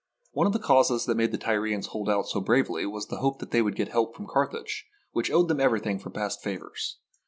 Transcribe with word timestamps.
One 0.31 0.47
of 0.47 0.53
the 0.53 0.57
causes 0.57 1.05
that 1.05 1.15
made 1.15 1.31
the 1.31 1.37
Tyrians 1.37 1.85
hold 1.89 2.09
out 2.09 2.27
so 2.27 2.39
bravely 2.41 2.87
was 2.87 3.05
the 3.05 3.17
hope 3.17 3.37
that 3.37 3.51
they 3.51 3.61
would 3.61 3.75
get 3.75 3.89
help 3.89 4.15
from 4.15 4.25
Carthage, 4.25 4.87
which 5.11 5.29
owed 5.29 5.47
them 5.47 5.59
everything 5.59 5.99
for 5.99 6.09
past 6.09 6.41
favours. 6.41 6.97